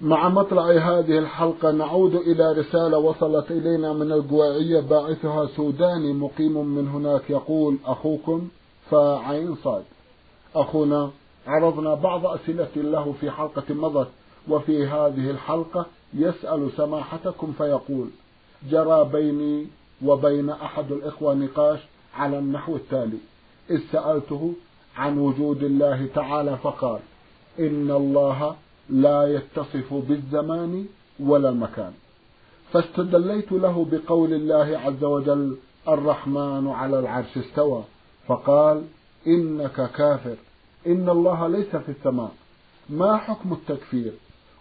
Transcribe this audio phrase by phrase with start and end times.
[0.00, 6.88] مع مطلع هذه الحلقة نعود إلى رسالة وصلت إلينا من القواعية باعثها سوداني مقيم من
[6.88, 8.48] هناك يقول أخوكم
[8.90, 9.84] فعين صاد.
[10.54, 11.10] أخونا
[11.46, 14.08] عرضنا بعض أسئلة له في حلقة مضت
[14.48, 18.08] وفي هذه الحلقة يسأل سماحتكم فيقول
[18.70, 19.66] جرى بيني
[20.04, 21.78] وبين أحد الإخوة نقاش
[22.14, 23.18] على النحو التالي.
[23.70, 24.52] إذ سألته
[24.96, 27.00] عن وجود الله تعالى فقال
[27.58, 28.56] إن الله
[28.90, 30.86] لا يتصف بالزمان
[31.20, 31.92] ولا المكان.
[32.72, 35.56] فاستدليت له بقول الله عز وجل
[35.88, 37.84] الرحمن على العرش استوى
[38.26, 38.82] فقال
[39.26, 40.36] إنك كافر
[40.86, 42.32] إن الله ليس في السماء.
[42.88, 44.12] ما حكم التكفير؟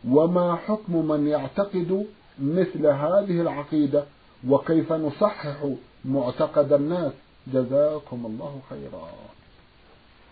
[0.10, 2.06] وما حكم من يعتقد
[2.40, 4.04] مثل هذه العقيدة؟
[4.50, 5.68] وكيف نصحح
[6.06, 7.14] معتقد الناس؟
[7.48, 9.10] جزاكم الله خيرا.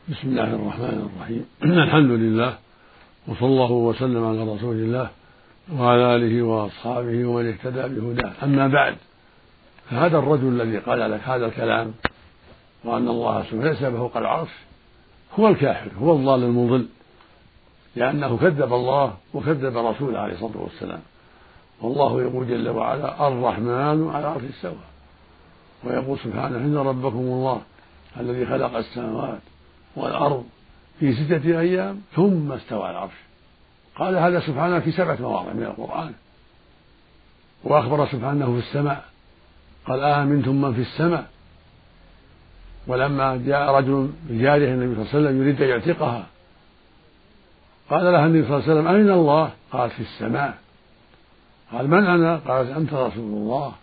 [0.10, 1.46] بسم الله الرحمن الرحيم.
[1.84, 2.58] الحمد لله
[3.28, 5.10] وصلى الله وسلم على رسول الله
[5.78, 8.34] وعلى آله وأصحابه ومن اهتدى بهداه.
[8.44, 8.96] أما بعد
[9.90, 11.94] فهذا الرجل الذي قال لك هذا الكلام
[12.84, 14.50] وأن الله سبحانه ليس فوق العرش
[15.40, 16.88] هو الكافر هو الضال المضل
[17.96, 21.02] لأنه كذب الله وكذب رسوله عليه الصلاة والسلام.
[21.82, 24.76] والله يقول جل وعلا الرحمن على عرش استوى
[25.84, 27.62] ويقول سبحانه إن ربكم الله
[28.20, 29.42] الذي خلق السماوات
[29.96, 30.46] والأرض
[31.02, 33.14] في ستة أيام ثم استوى على العرش.
[33.96, 36.14] قال هذا سبحانه في سبعة مواضع من القرآن.
[37.64, 39.06] وأخبر سبحانه في السماء.
[39.86, 41.30] قال آمنتم من في السماء.
[42.88, 46.26] ولما جاء رجل بجارية النبي صلى الله عليه وسلم يريد أن يعتقها.
[47.90, 50.58] قال لها النبي صلى الله عليه وسلم أين الله؟ قالت في السماء.
[51.72, 53.74] قال من أنا؟ قالت أنت رسول الله.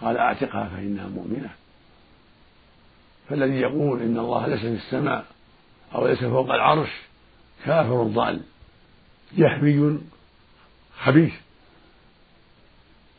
[0.00, 1.50] قال أعتقها فإنها مؤمنة.
[3.28, 5.24] فالذي يقول إن الله ليس في السماء
[5.94, 6.90] أو ليس فوق العرش
[7.64, 8.40] كافر ضال
[9.36, 9.98] جهمي
[10.98, 11.32] خبيث.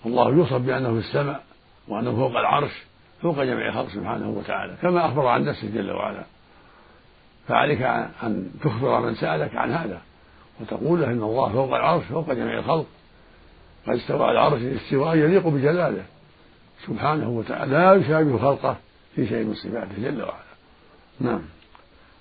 [0.05, 1.43] الله يوصف بأنه في السماء
[1.87, 2.71] وأنه فوق العرش
[3.21, 4.77] فوق جميع الخلق سبحانه وتعالى.
[4.81, 6.23] كما أخبر عن نفسه جل وعلا.
[7.47, 7.81] فعليك
[8.23, 10.01] أن تخبر من سألك عن هذا
[10.61, 12.85] وتقول له إن الله فوق العرش فوق جميع الخلق.
[13.87, 16.05] قد استوى العرش استواء يليق بجلاله.
[16.87, 18.77] سبحانه وتعالى لا يشابه خلقه
[19.15, 20.43] في شيء من صفاته جل وعلا.
[21.19, 21.41] نعم.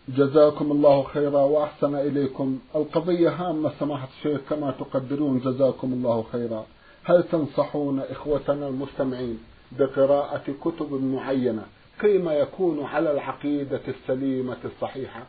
[0.09, 2.59] جزاكم الله خيرا وأحسن إليكم.
[2.77, 6.67] القضية هامة سماحة الشيخ كما تقدرون جزاكم الله خيرا.
[7.05, 9.39] هل تنصحون إخوتنا المستمعين
[9.79, 11.63] بقراءة كتب معينة
[12.01, 15.23] كيما يكون على العقيدة السليمة الصحيحة؟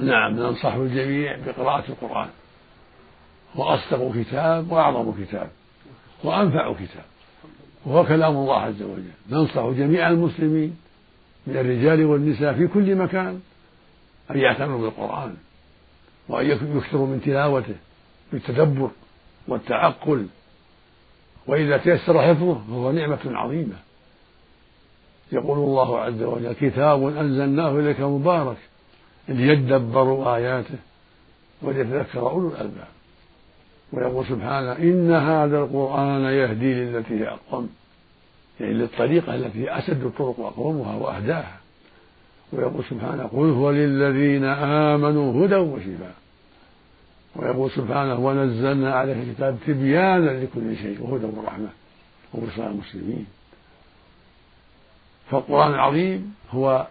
[0.00, 2.28] نعم ننصح الجميع بقراءة القرآن.
[3.56, 5.50] وأصدق كتاب وأعظم كتاب
[6.24, 7.04] وأنفع كتاب.
[7.86, 9.10] وهو كلام الله عز وجل.
[9.30, 10.76] ننصح جميع المسلمين
[11.46, 13.40] من الرجال والنساء في كل مكان
[14.30, 15.34] أن يعتنوا بالقرآن
[16.28, 17.74] وأن يكثروا من تلاوته
[18.32, 18.90] بالتدبر
[19.48, 20.26] والتعقل.
[21.46, 23.76] وإذا تيسر حفظه فهو نعمة عظيمة.
[25.32, 28.56] يقول الله عز وجل كتاب أنزلناه إليك مبارك
[29.28, 30.78] ليدبروا آياته
[31.62, 32.88] وليتذكر أولو الألباب.
[33.92, 37.70] ويقول سبحانه إن هذا القرآن يهدي للتي هي أقوم
[38.60, 41.63] يعني للطريقة التي هي أسد الطرق وأقومها وأهداها.
[42.52, 46.14] ويقول سبحانه قل هو للذين آمنوا هدى وشفاء.
[47.36, 51.68] ويقول سبحانه ونزلنا عليه الكتاب تبيانا لكل شيء وهدى ورحمة
[52.34, 53.26] وبشرى المسلمين.
[55.30, 56.86] فالقرآن العظيم هو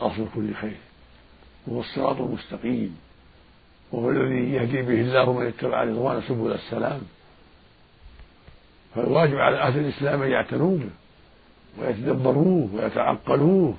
[0.00, 0.76] أصل كل خير
[1.66, 2.96] وهو الصراط المستقيم
[3.92, 7.00] وهو الذي يهدي به الله من اتبع رضوان سبل السلام.
[8.94, 10.90] فالواجب على أهل الإسلام أن يعتنوا به
[11.78, 13.74] ويتدبروه ويتعقلوه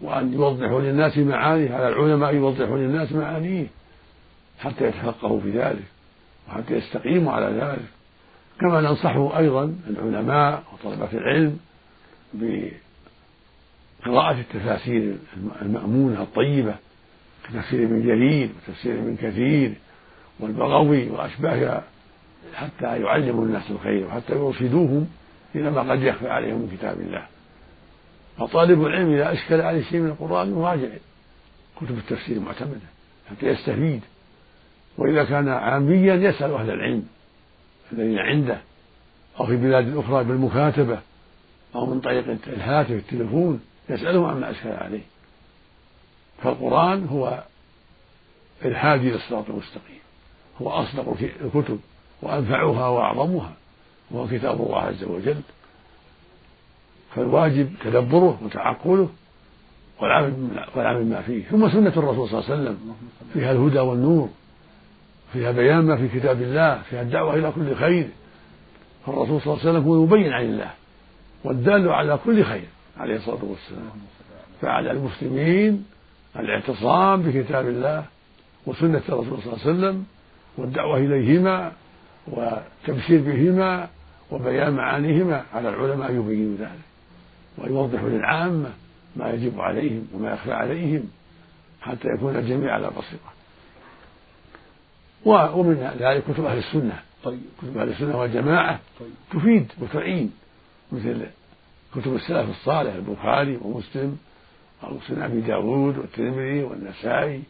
[0.00, 3.66] وأن يوضحوا للناس معانيه على العلماء أن يوضحوا للناس معانيه
[4.58, 5.84] حتى يتفقهوا في ذلك
[6.48, 7.88] وحتى يستقيموا على ذلك.
[8.60, 11.58] كما ننصح أيضا العلماء وطلبة العلم
[14.04, 15.16] قراءة التفاسير
[15.62, 16.74] المأمونة الطيبة
[17.44, 19.72] كتفسير ابن جرير وتفسير ابن كثير
[20.40, 21.84] والبغوي وأشباهها
[22.54, 25.08] حتى يعلموا الناس الخير وحتى يرشدوهم
[25.54, 27.26] إلى ما قد يخفى عليهم من كتاب الله.
[28.38, 30.88] فطالب العلم إذا أشكل عليه شيء من القرآن يراجع
[31.80, 32.86] كتب التفسير المعتمدة
[33.30, 34.00] حتى يستفيد.
[34.98, 37.06] وإذا كان عاميا يسأل أهل العلم
[37.92, 38.60] الذين عنده
[39.40, 40.98] أو في بلاد أخرى بالمكاتبة
[41.74, 45.02] أو من طريق الهاتف التلفون يسألهم عما أشكل عليه.
[46.42, 47.44] فالقرآن هو
[48.64, 50.00] الهادي إلى الصراط المستقيم.
[50.62, 51.80] هو أصدق الكتب
[52.22, 53.52] وأنفعها وأعظمها
[54.10, 55.40] وهو كتاب الله عز وجل.
[57.16, 59.08] فالواجب تدبره وتعقله
[60.00, 60.32] والعمل
[60.74, 61.42] والعمل ما فيه.
[61.44, 62.78] ثم سنة الرسول صلى الله عليه وسلم.
[63.32, 64.28] فيها الهدى والنور.
[65.32, 66.82] فيها بيان ما في كتاب الله.
[66.82, 68.08] فيها الدعوة إلى كل خير.
[69.06, 70.70] فالرسول صلى الله عليه وسلم هو المبين عن الله.
[71.44, 72.66] والدال على كل خير
[72.96, 73.90] عليه الصلاة والسلام.
[74.60, 75.84] فعلى المسلمين
[76.36, 78.04] الاعتصام بكتاب الله
[78.66, 80.04] وسنة الرسول صلى الله عليه وسلم
[80.58, 81.72] والدعوة إليهما
[82.26, 83.88] والتبشير بهما
[84.30, 86.95] وبيان معانيهما على العلماء أن يبينوا ذلك.
[87.58, 88.70] ويوضحوا للعامة
[89.16, 91.04] ما يجب عليهم وما يخفى عليهم
[91.80, 93.36] حتى يكون الجميع على بصيرة
[95.56, 97.40] ومن ذلك كتب أهل السنة طيب.
[97.62, 99.10] كتب أهل السنة والجماعة طيب.
[99.32, 100.32] تفيد وتعين
[100.92, 101.26] مثل
[101.94, 104.18] كتب السلف الصالح البخاري ومسلم
[104.82, 107.42] وسنن أبي داود والترمذي والنسائي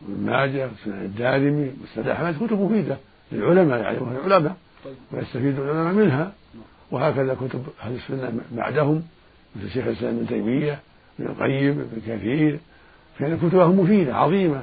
[0.00, 2.96] وابن ماجه وسنن الدارمي ومسند أحمد كتب مفيدة
[3.32, 4.94] للعلماء يعلمها يعني العلماء طيب.
[5.12, 6.32] ويستفيد العلماء منها
[6.90, 9.02] وهكذا كتب أهل السنة بعدهم
[9.56, 10.80] مثل شيخ الإسلام ابن تيمية
[11.20, 12.58] ابن القيم ابن كثير.
[13.18, 14.62] فإن كتبهم مفيدة عظيمة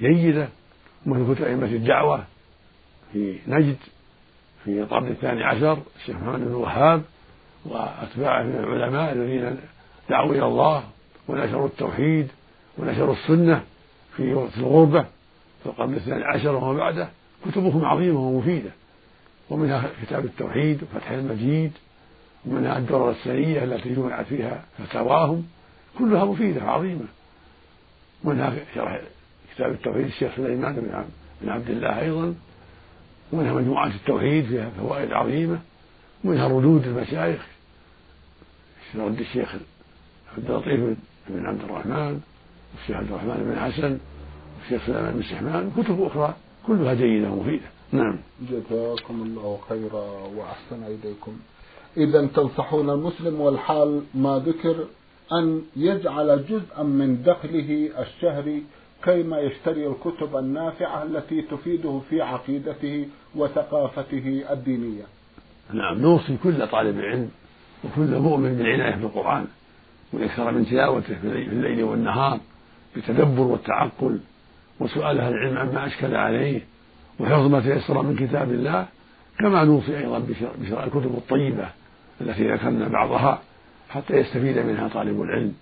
[0.00, 0.48] جيدة.
[1.06, 2.24] مثل كتب أئمة الدعوة
[3.12, 3.76] في نجد
[4.64, 7.02] في القرن الثاني عشر الشيخ محمد بن الوهاب
[7.64, 9.56] وأتباعه من العلماء الذين
[10.10, 10.84] دعوا إلى الله
[11.28, 12.28] ونشروا التوحيد
[12.78, 13.62] ونشروا السنة
[14.16, 15.02] في وقت الغربة
[15.62, 17.08] في القرن الثاني عشر وما بعده.
[17.46, 18.70] كتبهم عظيمة ومفيدة.
[19.50, 21.72] ومنها كتاب التوحيد وفتح المجيد.
[22.46, 25.46] ومنها الدرر السنية التي جمعت فيها فتاواهم
[25.98, 27.06] كلها مفيدة عظيمة.
[28.24, 29.00] ومنها شرح
[29.54, 31.04] كتاب التوحيد الشيخ سليمان
[31.42, 32.34] بن عبد الله أيضا.
[33.32, 35.58] ومنها مجموعة التوحيد فيها فوائد عظيمة.
[36.24, 37.46] ومنها ردود المشايخ.
[38.94, 39.54] رد الشيخ
[40.36, 40.96] عبد اللطيف
[41.28, 42.20] بن عبد الرحمن
[42.74, 43.98] والشيخ عبد الرحمن بن حسن
[44.58, 45.72] والشيخ سليمان بن سحمان.
[45.76, 46.34] كتب أخرى
[46.66, 47.66] كلها جيدة ومفيدة.
[47.92, 48.18] نعم.
[48.50, 50.04] جزاكم الله خيرا
[50.36, 51.38] وأحسن إليكم.
[51.96, 54.84] إذا تنصحون المسلم والحال ما ذكر
[55.32, 58.62] أن يجعل جزءا من دخله الشهري
[59.04, 65.04] كيما يشتري الكتب النافعة التي تفيده في عقيدته وثقافته الدينية.
[65.72, 67.30] نعم نوصي كل طالب علم
[67.84, 69.46] وكل مؤمن بالعناية بالقرآن
[70.12, 72.40] ويكثر من تلاوته في الليل والنهار
[72.94, 74.18] بالتدبر والتعقل
[74.80, 76.60] وسؤال أهل العلم عما أشكل عليه
[77.20, 78.86] وحفظ ما تيسر من كتاب الله
[79.38, 80.18] كما نوصي أيضا
[80.60, 81.68] بشراء الكتب الطيبة.
[82.20, 83.42] التي ذكرنا بعضها
[83.88, 85.54] حتى يستفيد منها طالب العلم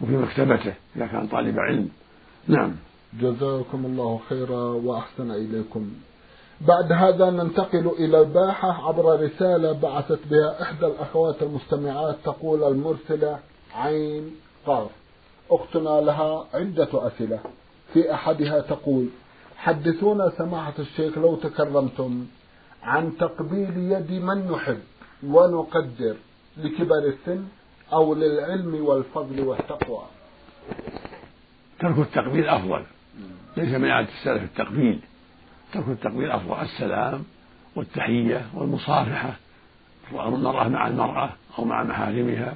[0.00, 1.88] وفي مكتبته إذا كان طالب علم.
[2.48, 2.76] نعم.
[3.20, 5.90] جزاكم الله خيرا وأحسن إليكم.
[6.60, 13.38] بعد هذا ننتقل إلى الباحة عبر رسالة بعثت بها إحدى الأخوات المستمعات تقول المرسلة
[13.74, 14.30] عين
[14.66, 14.90] قاف.
[15.50, 17.38] أختنا لها عدة أسئلة.
[17.92, 19.08] في أحدها تقول
[19.56, 22.26] حدثونا سماحة الشيخ لو تكرمتم.
[22.82, 24.80] عن تقبيل يد من نحب.
[25.22, 26.16] ونقدر
[26.56, 27.44] لكبر السن
[27.92, 30.02] أو للعلم والفضل والتقوى.
[31.80, 32.82] ترك التقبيل أفضل.
[33.56, 35.00] ليس من عادة السلف التقبيل.
[35.72, 36.60] ترك التقبيل أفضل.
[36.62, 37.24] السلام
[37.76, 39.36] والتحية والمصافحة.
[40.12, 42.54] المرأة مع المرأة أو مع محارمها.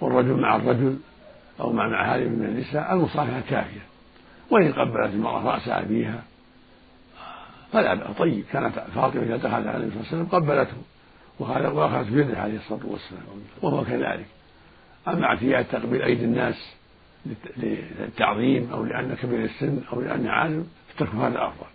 [0.00, 0.98] والرجل مع الرجل
[1.60, 2.92] أو مع محارم من النساء.
[2.92, 3.86] المصافحة كافية.
[4.50, 6.22] وإن قبلت المرأة رأس أبيها.
[7.72, 8.44] فلا طيب.
[8.52, 10.76] كانت فاطمة إذا دخلت على النبي صلى الله عليه وسلم قبلته.
[11.38, 13.22] وأخذت بيده عليه الصلاة والسلام
[13.62, 14.26] وهو كذلك.
[15.08, 16.54] أما اعتياد تقبيل أيدي الناس
[17.56, 21.66] للتعظيم أو لأن كبير السن أو لأن عالم فترك هذا أفضل.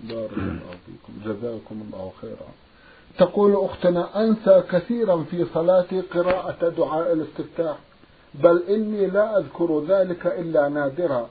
[0.00, 1.12] بارك الله فيكم.
[1.24, 2.48] جزاكم الله خيرا.
[3.18, 7.76] تقول أختنا أنسى كثيرا في صلاتي قراءة دعاء الاستفتاح
[8.34, 11.28] بل إني لا أذكر ذلك إلا نادرا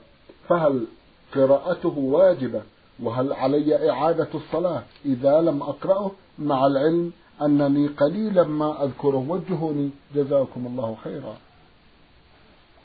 [0.48, 0.86] فهل
[1.34, 2.62] قراءته واجبة؟
[3.02, 9.16] وهل علي إعادة الصلاة إذا لم أقرأه؟ مع العلم أنني قليلا ما أذكره.
[9.28, 9.90] وجهوني.
[10.14, 11.36] جزاكم الله خيرا.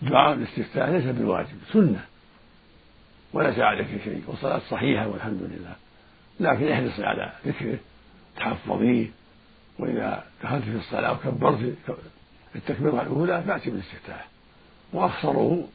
[0.02, 2.06] دعاء الاستفتاح ليس بواجب سنة.
[3.34, 4.24] وليس عليك شيء.
[4.28, 5.76] والصلاة صحيحة والحمد لله.
[6.40, 7.78] لكن احرصي على ذكره
[8.38, 9.08] تحفظيه.
[9.80, 11.76] وإذا دخلت في الصلاة وكبرت
[12.56, 14.28] التكبيرة الأولى تأتي بالاستفتاح
[14.94, 15.68] وأخصره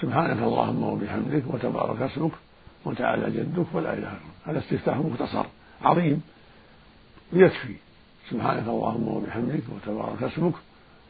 [0.00, 2.32] سبحانك اللهم وبحمدك وتبارك اسمك
[2.84, 5.46] وتعالى جدك ولا إله غيرك هذا استفتاح مختصر
[5.82, 6.22] عظيم.
[7.32, 7.74] يكفي.
[8.30, 10.54] سبحانك اللهم وبحمدك وتبارك اسمك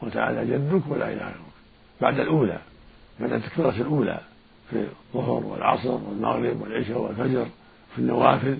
[0.01, 1.35] وتعالى جدك ولا إله غيرك
[2.01, 2.59] بعد الأولى
[3.19, 4.19] بعد التكبيرة الأولى
[4.69, 7.47] في الظهر والعصر والمغرب والعشاء والفجر
[7.95, 8.57] في النوافل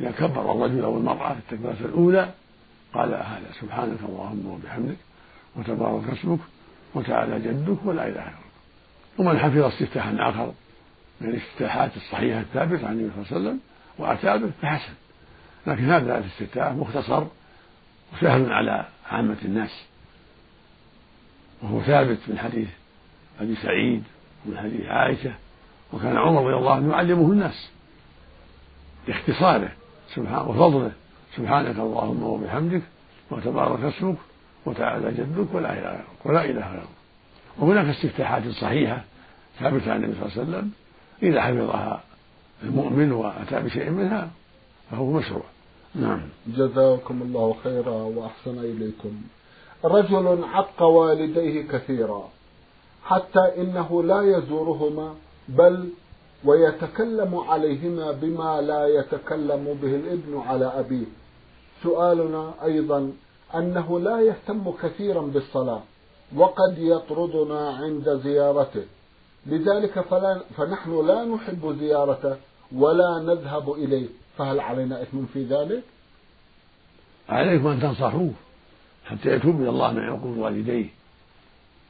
[0.00, 2.30] إذا كبر الرجل أو المرأة في التكبيرة الأولى
[2.94, 4.96] قال هذا سبحانك اللهم وبحمدك
[5.56, 6.38] وتبارك اسمك
[6.94, 8.50] وتعالى جدك ولا إله غيرك
[9.18, 10.52] ومن حفظ استفتاحا آخر
[11.20, 13.60] من الافتتاحات الصحيحة الثابتة عن النبي صلى الله عليه وسلم
[13.98, 14.92] وأتى به فحسن.
[15.66, 17.24] لكن هذا الاستفتاح مختصر
[18.12, 19.84] وسهل على عامة الناس.
[21.62, 22.68] وهو ثابت من حديث
[23.40, 24.02] أبي سعيد
[24.46, 25.32] ومن حديث عائشة
[25.92, 27.70] وكان عمر رضي الله عنه يعلمه الناس
[29.06, 29.72] باختصاره
[30.14, 30.92] سبحانه وفضله.
[31.36, 32.82] سبحانك اللهم وبحمدك
[33.30, 34.16] وتبارك اسمك
[34.66, 36.88] وتعالى جدك ولا إله غيرك ولا إله غيرك
[37.58, 39.04] وهناك استفتاحات صحيحة
[39.60, 40.72] ثابتة عن النبي صلى الله عليه وسلم
[41.22, 42.02] إذا حفظها
[42.62, 44.30] المؤمن وأتى بشيء منها
[44.90, 45.42] فهو مشروع.
[45.94, 46.20] نعم.
[46.46, 49.22] جزاكم الله خيرا وأحسن إليكم.
[49.84, 52.28] رجل عق والديه كثيرا
[53.04, 55.14] حتى إنه لا يزورهما
[55.48, 55.88] بل
[56.44, 61.06] ويتكلم عليهما بما لا يتكلم به الابن على أبيه.
[61.82, 63.12] سؤالنا أيضا
[63.54, 65.82] أنه لا يهتم كثيرا بالصلاة
[66.36, 68.84] وقد يطردنا عند زيارته.
[69.46, 72.36] لذلك فلا فنحن لا نحب زيارته
[72.76, 74.19] ولا نذهب إليه.
[74.40, 75.82] فهل علينا إثم في ذلك؟
[77.28, 78.32] عليكم أن تنصحوه
[79.06, 80.86] حتى يتوب إلى الله من عقوق والديه.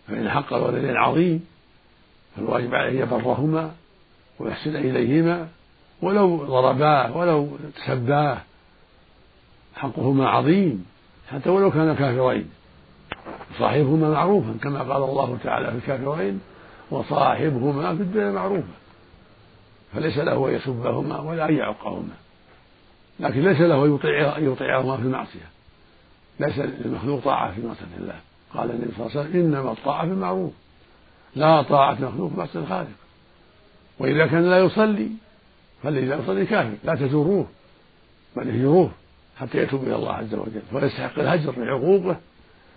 [0.09, 1.47] فإن حق الوالدين عظيم
[2.37, 3.75] فالواجب عليه يبرهما
[4.38, 5.49] ويحسن إليهما
[6.02, 8.38] ولو ضرباه ولو سباه
[9.75, 10.87] حقهما عظيم
[11.28, 12.50] حتى ولو كان كافرين.
[13.59, 16.40] صاحبهما معروفا كما قال الله تعالى في الكافرين
[16.90, 18.75] وصاحبهما في الدنيا معروفا.
[19.95, 22.29] فليس له أن يسبهما ولا أن يعقهما.
[23.20, 23.84] لكن ليس له
[24.38, 25.48] أن يطيعهما في المعصية.
[26.40, 28.20] ليس للمخلوق طاعة في معصية الله.
[28.54, 30.52] قال النبي صلى الله عليه وسلم إنما الطاعة في المعروف.
[31.36, 32.88] لا طاعة مخلوق في معصية الخالق.
[33.98, 35.08] وإذا كان لا يصلي
[35.82, 36.74] فالذي لا يصلي كافر.
[36.84, 37.46] لا تزوروه
[38.36, 38.90] بل اهجروه
[39.38, 40.62] حتى يتوب إلى الله عز وجل.
[40.72, 42.16] ويستحق الهجر لعقوقه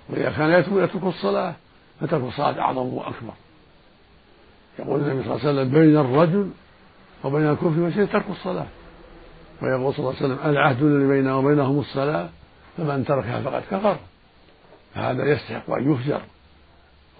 [0.10, 1.56] وإذا كان يتوب يترك الصلاة.
[2.02, 3.34] فترك الصلاة أعظم وأكبر.
[4.80, 6.50] يقول النبي صلى الله عليه وسلم بين الرجل
[7.24, 8.68] وبين الكفر والشرك ترك الصلاة.
[9.64, 12.30] ويقول صلى الله عليه وسلم العهد الذي بيننا وبينهم الصلاة
[12.78, 13.98] فمن تركها فقد كفر.
[14.96, 16.22] فهذا يستحق أن يفجر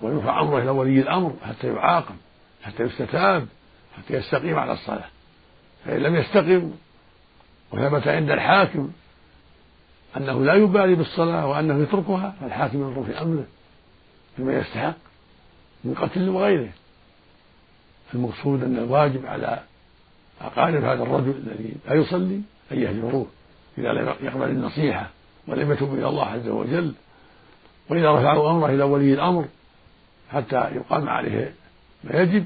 [0.02, 2.16] ويرفع أمره إلى ولي الأمر حتى يعاقب
[2.64, 3.48] حتى يستتاب
[3.98, 5.08] حتى يستقيم على الصلاة.
[5.86, 6.72] فإن لم يستقم
[7.72, 8.92] وثبت عند الحاكم
[10.18, 13.46] أنه لا يبالي بالصلاة وأنه يتركها فالحاكم ينظر في أمره
[14.36, 14.96] فيما يستحق
[15.84, 16.70] من قتل وغيره.
[18.14, 19.64] المقصود أن الواجب على
[20.44, 23.28] أقارب هذا الرجل الذي لا يصلي أن يهجروه
[23.78, 25.10] إذا لم يقبل النصيحة
[25.48, 26.94] ولم يتوب إلى الله عز وجل
[27.90, 29.46] وإذا رفعوا أمره إلى ولي الأمر
[30.30, 31.54] حتى يقام عليه
[32.04, 32.46] ما يجب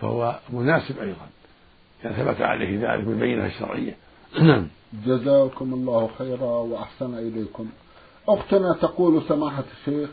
[0.00, 1.26] فهو مناسب أيضا
[2.04, 3.96] إذا ثبت عليه ذلك بالبينة الشرعية.
[4.42, 4.68] نعم.
[5.06, 7.66] جزاكم الله خيرا وأحسن إليكم.
[8.28, 10.10] أختنا تقول سماحة الشيخ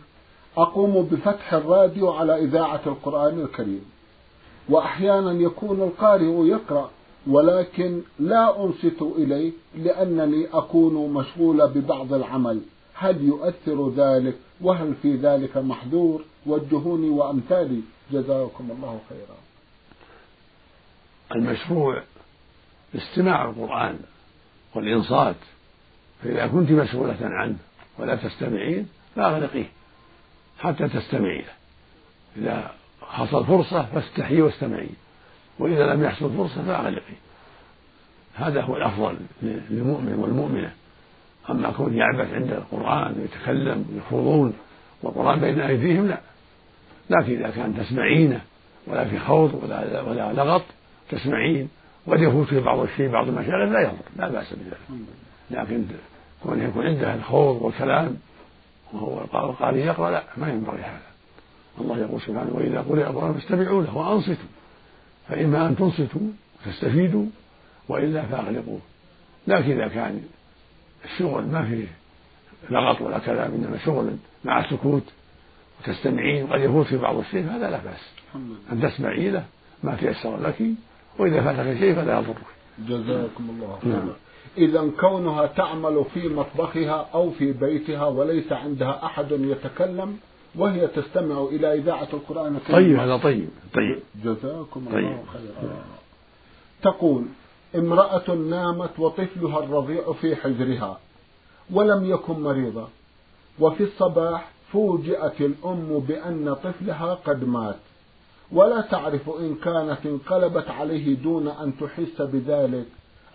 [0.57, 3.85] أقوم بفتح الراديو على إذاعة القرآن الكريم
[4.69, 6.91] وأحيانا يكون القارئ يقرأ
[7.27, 12.61] ولكن لا أنصت إليه لأنني أكون مشغولة ببعض العمل.
[12.93, 17.81] هل يؤثر ذلك؟ وهل في ذلك محذور؟ وجهوني وأمثالي.
[18.11, 19.37] جزاكم الله خيرا.
[21.35, 22.03] المشروع
[22.95, 23.99] استماع القرآن
[24.75, 25.35] والإنصات.
[26.23, 27.57] فإذا كنت مسؤولة عنه
[27.99, 29.71] ولا تستمعين فأغلقيه
[30.59, 31.53] حتى تستمعي له
[32.37, 34.89] إذا حصل فرصة فاستحي واستمعي
[35.59, 37.13] وإذا لم يحصل فرصة فأغلقي
[38.35, 40.71] هذا هو الأفضل للمؤمن والمؤمنة.
[41.49, 44.53] أما كون يعبث عند القرآن ويتكلم ويخوضون
[45.03, 46.19] والقرآن بين أيديهم لا.
[47.09, 48.41] لكن إذا كان تسمعينه
[48.87, 50.63] ولا في خوض ولا ولا لغط
[51.09, 51.69] تسمعين.
[52.07, 55.01] قد يفوت في بعض الشيء بعض المشاغل لا يضر لا بأس بذلك.
[55.51, 55.85] لكن
[56.43, 58.17] كون يكون عنده الخوض والكلام
[58.93, 61.01] وهو القارئ يقرأ لا ما ينبغي هذا.
[61.81, 64.56] الله يقول سبحانه وإذا قرئ القرآن فاستمعوا له وأنصتوا.
[65.29, 66.21] فإما أن تنصتوا
[66.65, 67.25] وتستفيدوا
[67.89, 68.79] وإلا فأغلقوه.
[69.47, 70.21] لكن إذا كان
[71.05, 71.87] الشغل ما فيه
[72.69, 75.03] لغط ولا كلام إنما شغل مع السكوت
[75.79, 78.11] وتستمعين وقد يفوت في بعض الشيء فهذا لا بأس.
[78.71, 79.45] أن تسمعي له
[79.83, 80.61] ما تيسر لك
[81.19, 82.35] وإذا فاتك شيء فلا يضرك.
[82.79, 83.95] جزاكم الله خيرا.
[83.95, 84.09] نعم.
[84.57, 90.17] إذا كونها تعمل في مطبخها أو في بيتها وليس عندها أحد يتكلم
[90.57, 92.75] وهي تستمع إلى إذاعة القرآن الكريم.
[92.75, 93.99] طيب هذا طيب طيب.
[94.23, 94.97] جزاكم طيب.
[94.97, 95.83] الله خيرا.
[96.81, 97.25] تقول
[97.75, 100.99] امرأة نامت وطفلها الرضيع في حجرها
[101.73, 102.87] ولم يكن مريضة
[103.59, 107.75] وفي الصباح فوجئت الأم بأن طفلها قد مات.
[108.51, 112.85] ولا تعرف إن كانت انقلبت عليه دون أن تحس بذلك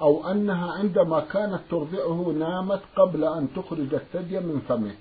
[0.00, 4.94] أو أنها عندما كانت ترضعه نامت قبل أن تخرج الثدي من فمه.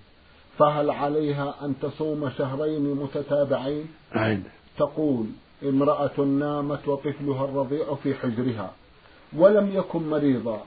[0.61, 4.43] فهل عليها أن تصوم شهرين متتابعين؟ عين.
[4.77, 5.25] تقول
[5.63, 8.71] امرأة نامت وطفلها الرضيع في حجرها
[9.37, 10.61] ولم يكن مريضا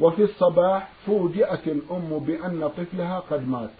[0.00, 3.70] وفي الصباح فوجئت الأم بأن طفلها قد مات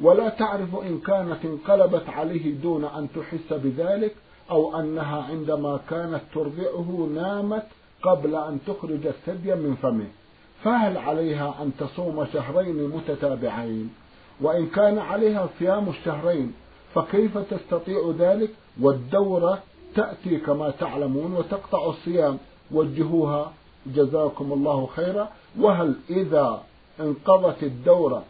[0.00, 4.14] ولا تعرف إن كانت انقلبت عليه دون أن تحس بذلك
[4.50, 7.66] أو أنها عندما كانت ترضعه نامت
[8.02, 10.06] قبل أن تخرج الثدي من فمه.
[10.64, 14.01] فهل عليها أن تصوم شهرين متتابعين؟
[14.42, 16.54] وإن كان عليها صيام الشهرين
[16.94, 19.62] فكيف تستطيع ذلك؟ والدورة
[19.94, 22.38] تأتي كما تعلمون وتقطع الصيام.
[22.70, 23.52] وجهوها.
[23.86, 25.28] جزاكم الله خيرا.
[25.60, 26.62] وهل إذا
[27.00, 28.22] انقضت الدورة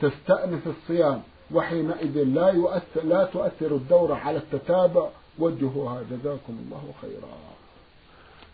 [0.00, 1.22] تستأنف الصيام
[1.54, 6.02] وحينئذ لا يؤثر لا تؤثر الدورة على التتابع؟ وجهوها.
[6.10, 7.28] جزاكم الله خيرا.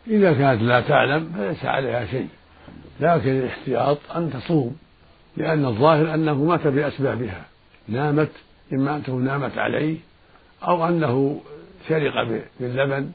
[0.06, 2.28] إذا كانت لا تعلم فليس عليها شيء.
[3.00, 4.76] لكن الاحتياط أن تصوم.
[5.36, 7.44] لأن الظاهر أنه مات بأسبابها.
[7.88, 8.30] نامت
[8.72, 9.96] إما أنه نامت عليه
[10.62, 11.40] أو أنه
[11.88, 13.10] شرق باللبن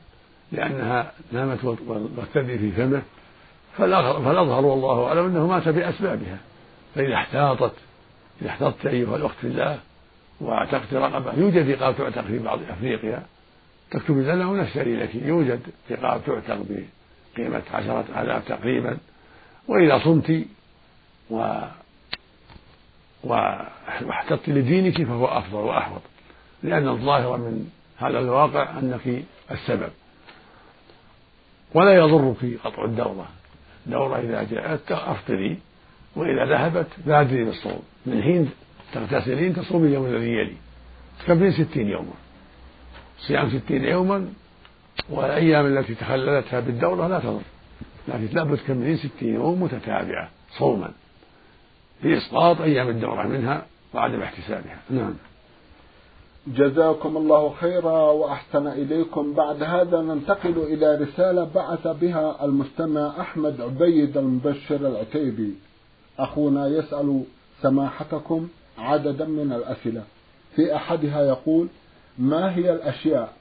[0.51, 1.63] لأنها نامت
[2.17, 3.01] والثدي في فمه.
[3.77, 6.37] فالأظهر والله أعلم أنه مات بأسبابها.
[6.95, 7.73] فإذا احتاطت
[8.41, 9.79] إذا احتطت أيها الأخت في الله
[10.41, 13.23] وأعتقت رقبة يوجد رقاب تعتق في بعض أفريقيا.
[13.91, 15.15] تكتب لنا ونشتري لك.
[15.15, 15.59] يوجد
[15.91, 16.65] رقاب تعتق
[17.37, 18.97] بقيمة عشرة آلاف تقريبا.
[19.67, 20.45] وإذا صمت
[23.23, 26.01] واحتطت لدينك فهو أفضل وأحوط.
[26.63, 29.89] لأن الظاهر من هذا الواقع أنك السبب.
[31.73, 33.27] ولا يضرك قطع الدورة.
[33.85, 35.57] الدورة إذا جاءت أفطري
[36.15, 38.49] وإذا ذهبت بادري بالصوم من حين
[38.93, 40.55] تغتسلين تصومي اليوم الذي يلي.
[41.19, 42.13] تكملين ستين يوما.
[43.19, 44.33] صيام ستين يوما
[45.09, 47.41] والأيام التي تخللتها بالدورة لا تضر.
[48.07, 50.91] لكن لابد تكملين ستين يوم متتابعة صوما.
[52.03, 54.77] بإسقاط أيام الدورة منها وعدم احتسابها.
[54.89, 55.13] نعم.
[56.47, 59.33] جزاكم الله خيرا وأحسن إليكم.
[59.33, 65.53] بعد هذا ننتقل إلى رسالة بعث بها المستمع أحمد عبيد المبشر العتيبي.
[66.19, 67.23] أخونا يسأل
[67.61, 70.03] سماحتكم عددا من الأسئلة.
[70.55, 71.67] في أحدها يقول
[72.17, 73.33] ما هي الأشياء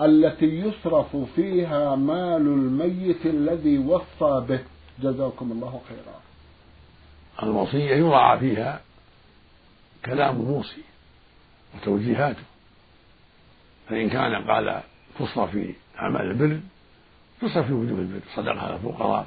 [0.00, 4.60] التي يصرف فيها مال الميت الذي وصى به؟
[5.02, 6.24] جزاكم الله خيرا.
[7.42, 8.80] الوصية يراعى فيها
[10.04, 10.82] كلام الموصي
[11.74, 12.42] وتوجيهاته.
[13.88, 14.82] فإن كان قال
[15.18, 16.60] تصرف في أعمال البر
[17.40, 18.20] تصرف في وجوه البر.
[18.34, 19.26] صدقة على الفقراء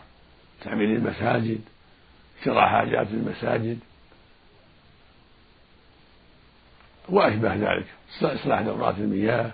[0.61, 1.61] تعمير المساجد
[2.45, 3.79] شراء حاجات المساجد.
[7.09, 7.85] وأشبه ذلك
[8.21, 9.51] إصلاح دورات المياه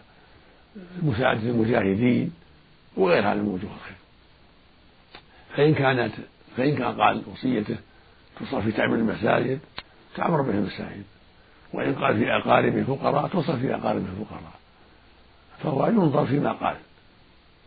[1.02, 2.34] مساعدة المجاهدين
[2.98, 3.96] وغير هذا من وجوه الخير.
[5.56, 6.14] فإن كانت
[6.58, 7.78] فإن كان قال وصيته
[8.40, 9.60] تصرف في تعمير المساجد
[10.16, 11.04] تعمر به المساجد.
[11.74, 14.54] وإن قال في أقارب الفقراء تصرف في أقارب الفقراء
[15.64, 16.76] فهو ينظر فيما قال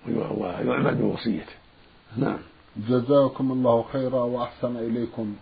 [0.06, 1.52] ويعمل بوصيته.
[2.16, 2.38] نعم.
[2.76, 5.36] جزاكم الله خيرا وأحسن إليكم.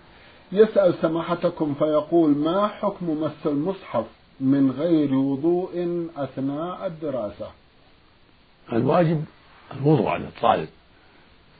[0.52, 4.04] يسأل سماحتكم فيقول ما حكم مس المصحف
[4.40, 7.50] من غير وضوء أثناء الدراسة؟
[8.72, 9.24] الواجب
[9.72, 10.68] الوضوء على الطالب.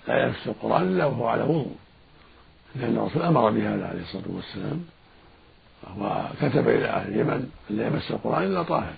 [0.09, 1.77] لا يمس القرآن إلا وهو على وضوء.
[2.77, 4.85] لأن الرسول أمر بهذا عليه الصلاة والسلام
[5.99, 8.95] وكتب إلى أهل اليمن أن لا يمس القرآن إلا طاهر.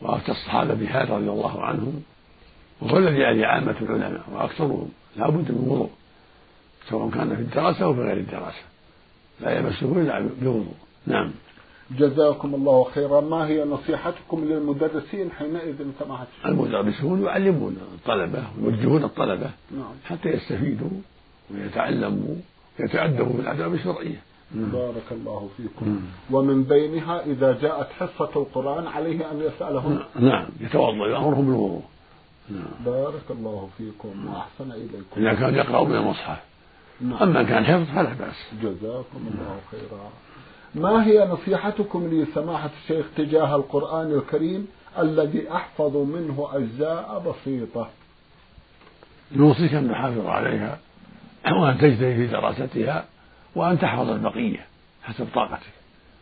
[0.00, 2.02] وأفتى الصحابة بهذا رضي الله عنهم
[2.80, 5.90] وهو الذي عليه عامة العلماء وأكثرهم لا بد من وضوء
[6.88, 8.62] سواء كان في الدراسة أو في غير الدراسة.
[9.40, 10.74] لا يمسه إلا بوضوء.
[11.06, 11.30] نعم.
[11.90, 13.20] جزاكم الله خيرا.
[13.20, 19.94] ما هي نصيحتكم للمدرسين حينئذ سماحة المدرسون يعلمون الطلبة ويوجهون الطلبة نعم.
[20.04, 20.90] حتى يستفيدوا
[21.50, 22.34] ويتعلموا.
[22.80, 24.20] ويتأدبوا بالآداب الشرعية.
[24.54, 25.88] بارك الله فيكم.
[25.88, 26.00] مم.
[26.30, 29.98] ومن بينها إذا جاءت حصة القرآن عليه أن يسألهم.
[30.20, 30.46] نعم.
[30.60, 31.82] يتوضأ يأمرهم بالوضوء.
[32.50, 32.84] نعم.
[32.86, 35.20] بارك الله فيكم وأحسن إليكم.
[35.20, 36.38] إذا كان يقرأ من المصحف.
[37.00, 37.22] نعم.
[37.22, 38.62] أما كان حفظ فلا بأس.
[38.62, 40.10] جزاكم الله خيرا.
[40.74, 47.88] ما هي نصيحتكم لسماحة الشيخ تجاه القرآن الكريم الذي أحفظ منه أجزاء بسيطة؟
[49.36, 50.78] نوصيك أن نحافظ عليها.
[51.50, 53.04] وأن تجتهد في دراستها
[53.54, 54.66] وأن تحفظ البقية
[55.02, 55.72] حسب طاقتك.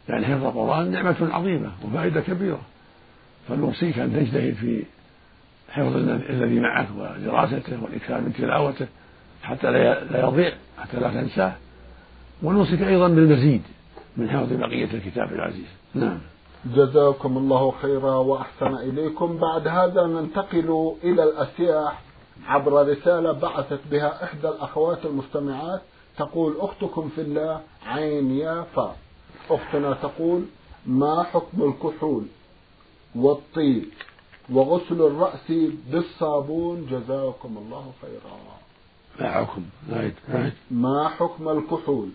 [0.09, 2.61] لأن حفظ القرآن نعمة عظيمة وفائدة كبيرة.
[3.48, 4.85] فنوصيك أن تجتهد في
[5.70, 5.96] حفظ
[6.30, 8.87] الذي معك ودراسته والإكثار من تلاوته
[9.42, 11.52] حتى لا يضيع حتى لا تنساه.
[12.42, 13.62] ونوصيك أيضا بالمزيد
[14.16, 15.68] من حفظ بقية الكتاب العزيز.
[15.94, 16.18] نعم.
[16.64, 19.38] جزاكم الله خيرا وأحسن إليكم.
[19.38, 22.02] بعد هذا ننتقل إلى الأسياح.
[22.46, 25.83] عبر رسالة بعثت بها إحدى الأخوات المستمعات
[26.16, 28.96] تقول أختكم في الله عين يا فا.
[29.50, 30.44] أختنا تقول
[30.87, 32.24] ما حكم الكحول
[33.14, 33.85] والطيب
[34.53, 35.53] وغسل الرأس
[35.90, 38.37] بالصابون؟ جزاكم الله خيرا.
[39.20, 39.62] ما حكم.
[40.70, 42.09] ما حكم الكحول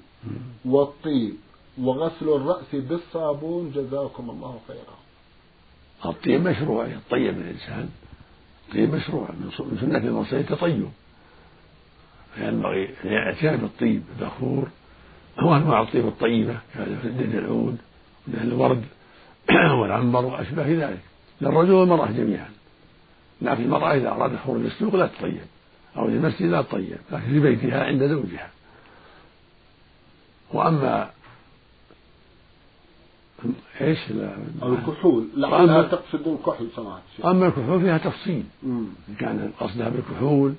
[0.66, 1.36] والطيب
[1.82, 4.96] وغسل الرأس بالصابون؟ جزاكم الله خيرا.
[6.06, 7.90] الطيب مشروع يطيب الإنسان.
[8.76, 10.90] الطيب مشروع من سنة المصري التطيب
[12.36, 14.68] فينبغي الاعتناء بالطيب البخور
[15.40, 17.78] هو أنواع الطيب الطيبة كدهن العود
[18.28, 18.84] ودهن الورد
[19.80, 21.00] والعنبر وأشباه ذلك.
[21.42, 22.50] للرجل والمرأة جميعا.
[23.42, 25.42] لكن المرأة إذا أرادت خروج السوق لا تطيب
[25.98, 28.50] أو للمسجد لا تطيب لكن في بيتها عند زوجها.
[30.54, 31.10] وأما
[33.82, 34.00] إيش
[34.64, 35.28] الكحول.
[35.36, 37.02] لعلها تقصد الكحول سمعت.
[37.26, 38.44] أما الكحول فيها تفصيل.
[38.64, 38.88] إن
[39.20, 40.54] كان قصدها بالكحول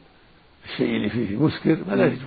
[0.65, 2.21] الشيء اللي فيه مسكر فلا يجوز.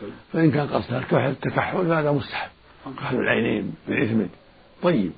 [0.00, 0.10] طيب.
[0.32, 2.50] فإن كان قصدها الكحل التكحل فهذا مستحب.
[2.98, 4.28] كحل العينين بالإثمد
[4.82, 5.12] طيب.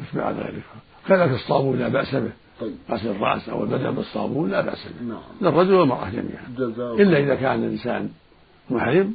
[0.00, 0.62] مش بعد ذلك؟
[1.08, 2.32] كذلك الصابون لا بأس به.
[2.60, 2.74] طيب.
[2.90, 5.06] غسل الرأس أو البدن بالصابون لا بأس به.
[5.06, 5.22] نعم.
[5.40, 6.72] للرجل والمرأة جميعا.
[6.78, 8.10] إلا إذا كان الإنسان
[8.70, 9.14] محرم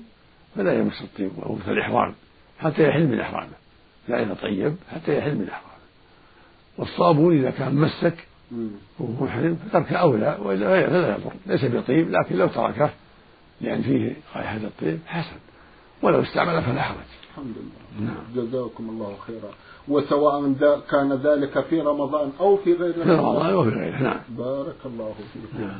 [0.56, 2.14] فلا يمس الطيب أو مثل الإحرام
[2.60, 3.67] حتى يحل من إحرامه.
[4.08, 5.78] لا يتطيب حتى يحل من إحرامه
[6.78, 8.28] والصابون إذا كان مسك
[9.00, 11.32] وهو محرم فترك أولى وإلا فلا يضر.
[11.46, 12.90] ليس بطيب لكن لو تركه
[13.62, 15.36] لأن فيه رائحة الطيب حسن.
[16.02, 16.98] ولو استعمل فلا حرج.
[17.32, 18.08] الحمد لله.
[18.08, 18.24] نعم.
[18.36, 19.50] جزاكم الله خيرا.
[19.88, 20.54] وسواء
[20.92, 23.54] كان ذلك في رمضان أو في غير رمضان في رمضان.
[23.54, 24.04] أو في غيره.
[24.04, 24.20] نعم.
[24.30, 25.80] بارك الله فيك نعم.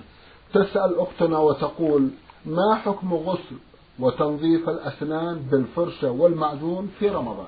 [0.54, 2.10] تسأل أختنا وتقول
[2.46, 3.56] ما حكم غسل
[4.00, 7.48] وتنظيف الأسنان بالفرشة والمعجون في رمضان؟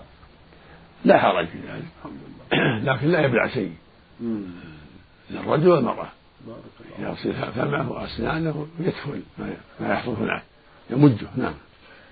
[1.06, 2.14] لا حرج في ذلك
[2.88, 3.74] لكن لا يبلع شيء.
[5.32, 6.10] للرجل والمرأة.
[7.00, 9.22] يغسل فمه وأسنانه يدخل
[9.80, 10.44] ما يحصل هناك.
[10.90, 11.54] يمجه نعم.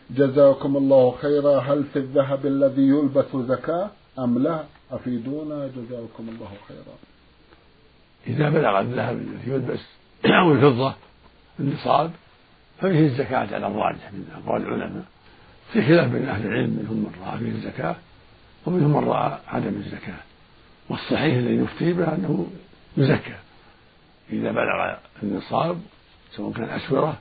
[0.10, 1.60] جزاكم الله خيرا.
[1.60, 5.68] هل في الذهب الذي يلبس زكاة؟ أم لا؟ أفيدونا.
[5.68, 6.98] جزاكم الله خيرا.
[8.28, 9.80] إذا بلغ الذهب الذي يلبس
[10.42, 10.94] أو الفضة
[11.60, 12.12] النصاب
[12.80, 15.04] ففيه الزكاة على الراجح من أقوال العلماء.
[15.74, 17.96] في خلاف بين أهل العلم منهم من رأى فيه الزكاة.
[18.68, 20.20] ومنهم من رأى عدم الزكاة.
[20.90, 22.48] والصحيح الذي يفتي به أنه
[22.98, 23.36] يزكى
[24.30, 25.82] إذا بلغ النصاب
[26.32, 27.18] سواء كان أسورة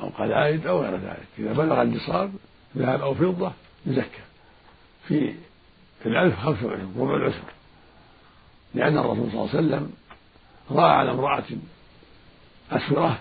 [0.00, 1.26] أو قلائد أو غير ذلك.
[1.38, 2.32] إذا بلغ النصاب
[2.76, 3.52] ذهب أو فضة
[3.86, 4.22] يزكى
[5.08, 5.34] في
[6.06, 7.42] الألف خمسة وعشرين ربع العشر.
[8.74, 9.92] لأن الرسول صلى الله عليه وسلم
[10.70, 11.44] رأى على امرأة
[12.70, 13.18] أسورة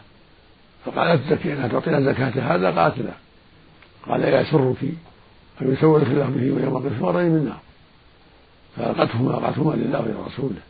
[0.86, 3.14] فقالت زكينا تعطينا زكاة هذا قالت لا.
[4.08, 4.78] قال يسرك
[5.62, 7.60] يسولك الله به ويوم القيامة من النار
[8.76, 10.62] فألقتهما ألقتهما لله ولرسوله.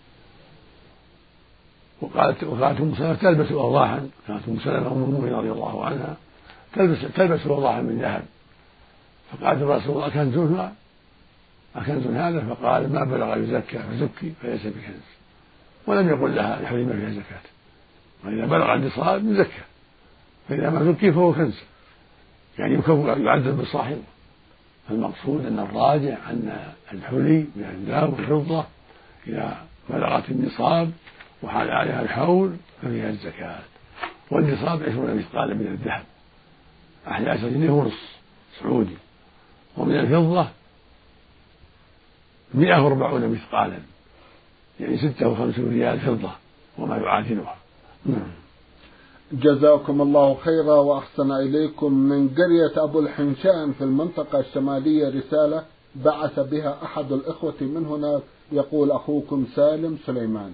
[2.02, 6.18] وقالت وقالت أم سلمة تلبس اوضاحا كانت أم سلمة أم المؤمنين رضي الله عنها
[6.74, 8.24] تلبس تلبس اوضاحا من ذهب.
[9.32, 10.38] فقالت الرسول الله أكنز
[11.76, 15.08] أكنز هذا؟ فقال ما بلغ يزكى فزكي فليس بكنز.
[15.88, 17.42] ولم يقل لها يحرم فيها زكاة.
[18.26, 19.62] وإذا بلغ النصاب يزكى.
[20.50, 21.60] فإذا ما زكي فهو كنز.
[22.60, 22.82] يعني
[23.26, 24.04] يعذب بالصاحب.
[24.90, 28.66] فالمقصود أن الراجع أن الحلي من الذهب والفضة
[29.28, 30.92] إذا بلغت النصاب
[31.44, 33.60] وحال عليها الحول ففيها الزكاة.
[34.32, 36.04] والنصاب عشرون مثقالا من الذهب.
[37.08, 38.18] أحد عشر جنيه ونص
[38.60, 38.98] سعودي.
[39.78, 40.48] ومن الفضة
[42.54, 43.80] مئة وأربعون مثقالا.
[44.80, 46.32] يعني ستة وخمسون ريال فضة
[46.78, 47.56] وما يعادلها.
[48.06, 48.47] نعم.
[49.32, 55.64] جزاكم الله خيرا وأحسن إليكم من قرية أبو الحنشان في المنطقة الشمالية رسالة
[55.96, 60.54] بعث بها أحد الإخوة من هناك يقول أخوكم سالم سليمان.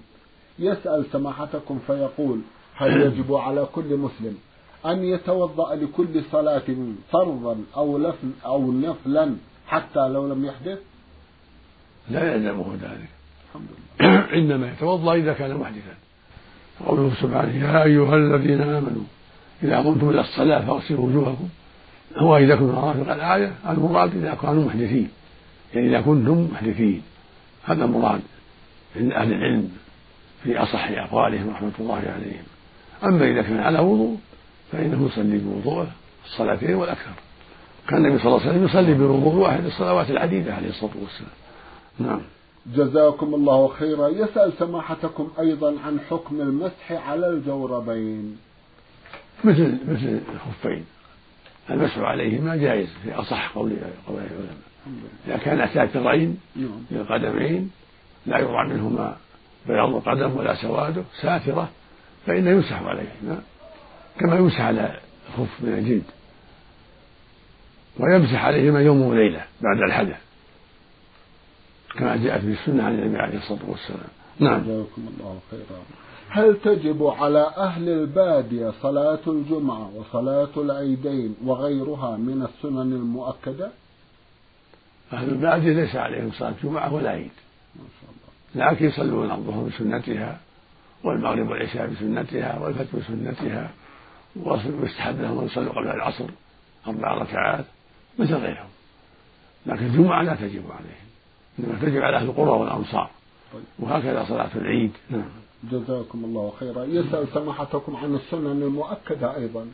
[0.60, 2.40] يسأل سماحتكم فيقول
[2.76, 4.38] هل يجب على كل مسلم
[4.86, 6.76] أن يتوضأ لكل صلاة
[7.12, 8.12] فرضا أو
[8.46, 9.36] أو نفلا
[9.68, 10.80] حتى لو لم يحدث؟
[12.10, 13.10] لا يلزمه ذلك.
[13.48, 13.68] الحمد
[14.00, 14.34] لله.
[14.40, 16.03] إنما يتوضأ إذا كان محدثا.
[16.80, 19.04] قوله سبحانه يا أيها الذين آمنوا
[19.64, 21.50] إذا قمتم إلى الصلاة فاغسلوا وجوهكم.
[22.18, 25.10] هو إذا كنتم رافق الآية المراد إذا كانوا محدثين.
[25.74, 27.02] يعني إذا كنتم محدثين.
[27.64, 28.22] هذا المراد
[28.96, 29.70] عند أهل العلم
[30.44, 32.44] في أصح أقوالهم رحمة الله عليهم.
[33.04, 34.18] أما إذا كان على وضوء
[34.72, 35.88] فإنه يصلي بوضوءه
[36.26, 37.12] الصلاتين والأكثر.
[37.90, 41.32] كان النبي صلى الله عليه وسلم يصلي بوضوء واحد الصلوات العديدة عليه الصلاة والسلام.
[42.00, 42.22] نعم.
[42.66, 44.08] جزاكم الله خيرا.
[44.08, 48.38] يسأل سماحتكم أيضا عن حكم المسح على الجوربين.
[49.44, 50.86] مثل مثل الخفين.
[51.70, 54.56] المسح عليهما جائز في أصح قول العلماء.
[55.28, 56.84] إذا كان ساترين نعم.
[56.92, 57.72] للقدمين
[58.26, 59.18] لا يرى منهما
[59.68, 61.70] بياض القدم ولا سواده ساترة
[62.26, 63.42] فإنه يمسح عليهما
[64.20, 65.00] كما يمسح على
[65.30, 66.04] الخف من الجلد.
[68.00, 70.33] ويمسح عليهما يوم وليلة بعد الحدث.
[71.98, 74.10] كما جاءت في السنة عن النبي عليه الصلاة والسلام.
[74.40, 74.62] نعم.
[74.62, 75.82] جزاكم الله خيرا.
[76.30, 83.72] هل تجب على أهل البادية صلاة الجمعة وصلاة العيدين وغيرها من السنن المؤكدة؟
[85.14, 87.32] أهل البادية ليس عليهم صلاة جمعة ولا عيد.
[87.76, 88.72] ما شاء الله.
[88.72, 90.40] لكن يصلون الظهر بسنتها
[91.04, 93.72] والمغرب والعشاء بسنتها والفجر بسنتها
[94.36, 96.26] ويستحب لهم أن يصلوا قبل العصر
[96.88, 97.66] أربع ركعات
[98.20, 98.70] مثل غيرهم.
[99.66, 101.13] لكن الجمعة لا تجب عليهم.
[101.60, 103.10] إنما تجب على أهل القرى والأمصار.
[103.80, 104.92] وهكذا صلاة العيد.
[105.10, 105.30] نعم.
[105.72, 106.84] جزاكم الله خيرا.
[106.84, 109.68] يسأل سماحتكم عن السنن المؤكدة أيضا.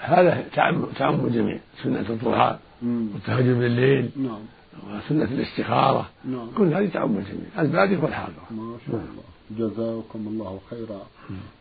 [0.00, 1.58] هذا تعم تعم الجميع.
[1.82, 3.08] سنة الضحى مم.
[3.14, 4.40] والتهجد بالليل نعم.
[4.86, 6.10] وسنة الاستخارة.
[6.24, 6.48] نعم.
[6.58, 7.46] كل هذه تعم الجميع.
[7.58, 9.24] البادية والحاضرة ما شاء الله.
[9.50, 11.00] جزاكم الله خيرا.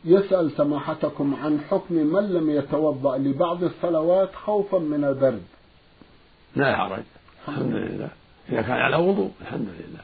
[0.06, 5.44] يسأل سماحتكم عن حكم من لم يتوضأ لبعض الصلوات خوفا من البرد.
[6.56, 7.04] لا حرج.
[7.48, 8.10] الحمد لله.
[8.50, 10.00] إذا كان على وضوء الحمد لله.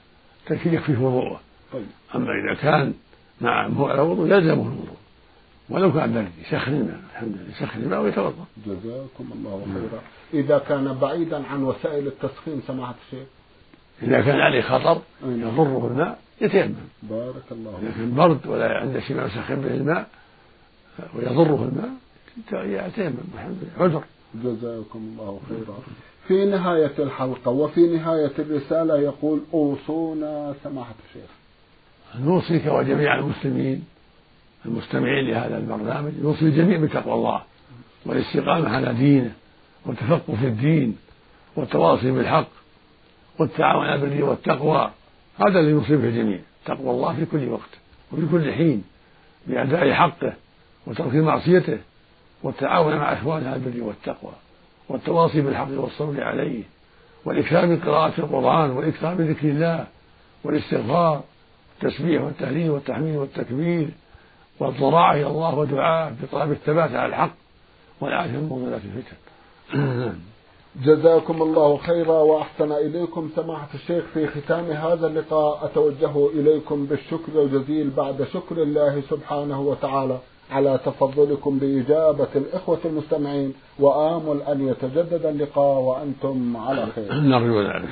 [0.45, 1.39] تكفي يكفيه وضوءه.
[1.73, 1.85] طيب.
[2.15, 2.93] أما إذا كان
[3.41, 4.97] مع هو على وضوء يلزمه الوضوء.
[5.69, 10.01] ولو كان برد يسخن الماء الحمد لله يسخن الماء ويتوضأ جزاكم الله خيرا.
[10.33, 13.27] إذا كان بعيدا عن وسائل التسخين سماحة الشيخ.
[14.03, 15.01] إذا كان عليه خطر.
[15.25, 16.75] يضره الماء يتيمم.
[17.03, 20.07] بارك الله إذا فيك كان برد ولا عنده شيء ما يسخن به الماء
[21.15, 21.91] ويضره الماء
[22.87, 23.85] يتيمم الحمد لله.
[23.85, 24.03] عذر.
[24.35, 25.77] جزاكم الله خيرا.
[26.29, 31.29] في نهاية الحلقة وفي نهاية الرسالة يقول أوصونا سماحة الشيخ.
[32.19, 33.85] نوصيك وجميع المسلمين
[34.65, 37.41] المستمعين لهذا البرنامج نوصي الجميع بتقوى الله
[38.05, 39.31] والاستقامة على دينه
[39.85, 40.97] والتفقه في الدين
[41.55, 42.47] والتواصي بالحق
[43.39, 44.91] والتعاون على البر والتقوى.
[45.39, 47.69] هذا اللي يوصي به الجميع تقوى الله في كل وقت
[48.11, 48.83] وفي كل حين
[49.47, 50.33] بأداء حقه
[50.87, 51.77] وترك معصيته
[52.43, 54.33] والتعاون مع إخوانه على البر والتقوى.
[54.89, 56.63] والتواصي بالحق والصبر عليه
[57.25, 59.87] والإكثار من قراءة القرآن والإكثار من ذكر الله
[60.43, 61.21] والاستغفار
[61.83, 63.89] والتسبيح والتهليل والتحميد والتكبير
[64.59, 67.33] والضراعة إلى الله ودعاء بطلب الثبات على الحق
[68.01, 69.17] والعافية من مضلات الفتن.
[70.85, 75.65] جزاكم الله خيرا وأحسن إليكم سماحة الشيخ في ختام هذا اللقاء.
[75.65, 80.17] أتوجه إليكم بالشكر الجزيل بعد شكر الله سبحانه وتعالى.
[80.51, 87.13] على تفضلكم بإجابة الإخوة المستمعين وآمل أن يتجدد اللقاء وأنتم على خير.
[87.33, 87.89] نرجو ذلك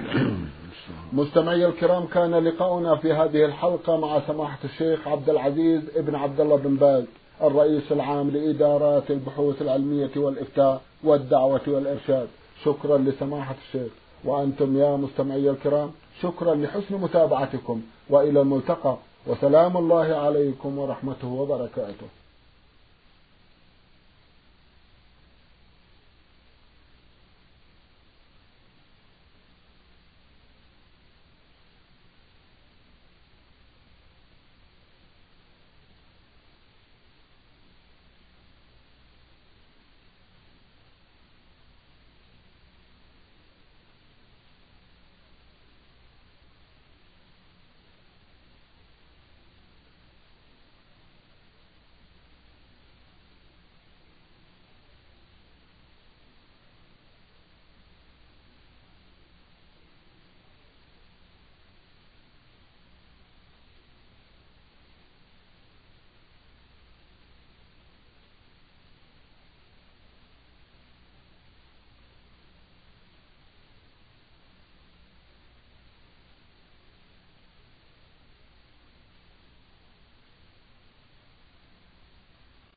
[1.13, 6.55] مستمعي الكرام كان لقاؤنا في هذه الحلقة مع سماحة الشيخ عبد العزيز ابن عبد الله
[6.55, 7.03] بن باز
[7.41, 12.27] الرئيس العام لإدارات البحوث العلمية والإفتاء والدعوة والإرشاد.
[12.63, 13.91] شكرا لسماحة الشيخ.
[14.25, 15.91] وأنتم يا مستمعي الكرام
[16.21, 17.81] شكرا لحسن متابعتكم.
[18.09, 18.97] وإلى الملتقى.
[19.27, 22.07] وسلام الله عليكم ورحمته وبركاته.